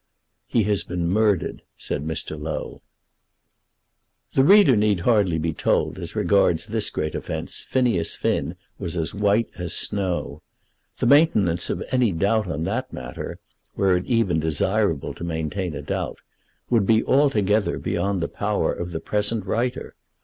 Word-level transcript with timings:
"He 0.47 0.63
has 0.63 0.83
been 0.83 1.07
murdered," 1.07 1.61
said 1.77 2.01
Mr. 2.03 2.31
Low. 2.31 2.81
[Illustration: 4.33 4.33
"He 4.33 4.33
has 4.33 4.33
been 4.33 4.33
murdered," 4.33 4.33
said 4.33 4.33
Mr. 4.33 4.33
Low.] 4.33 4.33
The 4.33 4.53
reader 4.55 4.75
need 4.75 4.99
hardly 5.05 5.37
be 5.37 5.53
told 5.53 5.95
that, 5.95 6.01
as 6.01 6.15
regards 6.15 6.65
this 6.65 6.89
great 6.89 7.13
offence, 7.13 7.61
Phineas 7.69 8.15
Finn 8.15 8.55
was 8.79 8.97
as 8.97 9.13
white 9.13 9.51
as 9.59 9.75
snow. 9.75 10.41
The 10.97 11.05
maintenance 11.05 11.69
of 11.69 11.83
any 11.91 12.11
doubt 12.11 12.47
on 12.47 12.63
that 12.63 12.91
matter, 12.91 13.37
were 13.75 13.95
it 13.95 14.07
even 14.07 14.39
desirable 14.39 15.13
to 15.13 15.23
maintain 15.23 15.75
a 15.75 15.83
doubt, 15.83 16.17
would 16.71 16.87
be 16.87 17.03
altogether 17.03 17.77
beyond 17.77 18.21
the 18.23 18.27
power 18.27 18.73
of 18.73 18.93
the 18.93 18.99
present 18.99 19.45
writer. 19.45 19.93